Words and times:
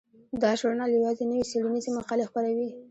دا 0.41 0.51
ژورنال 0.59 0.89
یوازې 0.91 1.23
نوې 1.29 1.43
څیړنیزې 1.51 1.89
مقالې 1.97 2.27
خپروي. 2.29 2.69